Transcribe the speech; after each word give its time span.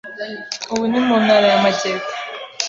ubu 0.71 0.83
ni 0.91 0.99
mu 1.05 1.15
ntara 1.23 1.45
y’amajyepfo 1.51 2.13